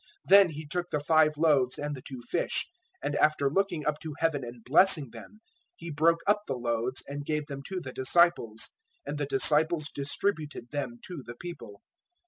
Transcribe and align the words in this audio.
Then 0.25 0.49
He 0.49 0.65
took 0.65 0.89
the 0.89 0.99
five 0.99 1.37
loaves 1.37 1.77
and 1.77 1.93
the 1.95 2.01
two 2.01 2.23
fish, 2.27 2.67
and 3.03 3.15
after 3.17 3.51
looking 3.51 3.85
up 3.85 3.99
to 3.99 4.15
heaven 4.17 4.43
and 4.43 4.63
blessing 4.63 5.11
them, 5.11 5.41
He 5.75 5.91
broke 5.91 6.21
up 6.25 6.41
the 6.47 6.57
loaves 6.57 7.03
and 7.07 7.23
gave 7.23 7.45
them 7.45 7.61
to 7.67 7.79
the 7.79 7.93
disciples, 7.93 8.71
and 9.05 9.19
the 9.19 9.27
disciples 9.27 9.91
distributed 9.91 10.71
them 10.71 10.97
to 11.03 11.21
the 11.23 11.35
people. 11.35 11.83